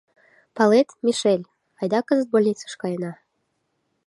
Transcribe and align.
Палет, 0.55 0.87
Мишель, 1.05 1.49
айда 1.79 1.99
кызыт 2.07 2.27
больницыш 2.33 2.73
каена. 2.81 3.11